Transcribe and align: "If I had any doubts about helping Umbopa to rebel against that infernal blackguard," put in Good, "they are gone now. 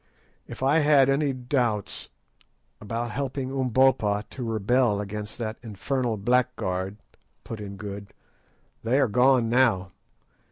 "If 0.47 0.63
I 0.63 0.79
had 0.79 1.11
any 1.11 1.31
doubts 1.31 2.09
about 2.81 3.11
helping 3.11 3.51
Umbopa 3.51 4.23
to 4.31 4.43
rebel 4.43 4.99
against 4.99 5.37
that 5.37 5.57
infernal 5.61 6.17
blackguard," 6.17 6.97
put 7.43 7.61
in 7.61 7.77
Good, 7.77 8.07
"they 8.83 8.99
are 8.99 9.07
gone 9.07 9.47
now. 9.47 9.91